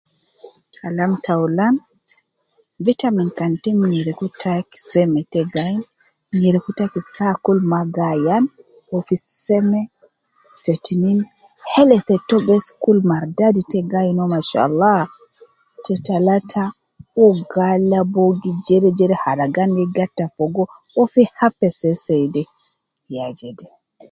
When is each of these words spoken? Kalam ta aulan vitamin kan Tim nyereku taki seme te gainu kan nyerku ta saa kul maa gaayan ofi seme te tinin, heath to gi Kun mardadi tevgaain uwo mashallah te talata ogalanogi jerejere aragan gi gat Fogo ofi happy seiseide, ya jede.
Kalam 0.75 1.11
ta 1.23 1.31
aulan 1.37 1.75
vitamin 2.85 3.29
kan 3.37 3.51
Tim 3.63 3.77
nyereku 3.91 4.27
taki 4.41 4.77
seme 4.89 5.21
te 5.33 5.41
gainu 5.55 5.83
kan 5.85 6.37
nyerku 6.41 6.69
ta 6.77 6.85
saa 7.15 7.39
kul 7.45 7.59
maa 7.71 7.85
gaayan 7.97 8.43
ofi 8.95 9.15
seme 9.45 9.81
te 10.63 10.73
tinin, 10.85 11.19
heath 11.71 12.09
to 12.29 12.35
gi 12.47 12.57
Kun 12.83 12.97
mardadi 13.09 13.61
tevgaain 13.71 14.17
uwo 14.19 14.27
mashallah 14.35 15.01
te 15.83 15.93
talata 16.05 16.63
ogalanogi 17.25 18.51
jerejere 18.65 19.15
aragan 19.29 19.69
gi 19.77 19.85
gat 19.97 20.15
Fogo 20.35 20.63
ofi 21.01 21.21
happy 21.37 21.67
seiseide, 21.79 22.41
ya 23.15 23.25
jede. 23.39 23.67